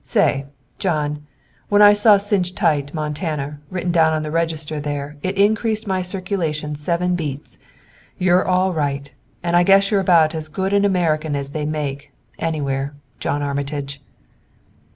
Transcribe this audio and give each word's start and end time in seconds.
Say, 0.03 0.47
John, 0.79 1.27
when 1.69 1.83
I 1.83 1.93
saw 1.93 2.17
Cinch 2.17 2.55
Tight, 2.55 2.91
Montana, 2.91 3.59
written 3.69 3.95
on 3.99 4.23
the 4.23 4.31
register 4.31 4.79
down 4.79 4.81
there 4.91 5.17
it 5.21 5.37
increased 5.37 5.85
my 5.85 6.01
circulation 6.01 6.73
seven 6.73 7.13
beats! 7.15 7.59
You're 8.17 8.43
all 8.47 8.73
right, 8.73 9.13
and 9.43 9.55
I 9.55 9.61
guess 9.61 9.91
you're 9.91 9.99
about 9.99 10.33
as 10.33 10.49
good 10.49 10.73
an 10.73 10.85
American 10.85 11.35
as 11.35 11.51
they 11.51 11.65
make 11.67 12.11
anywhere 12.39 12.95
John 13.19 13.43
Armitage!" 13.43 14.01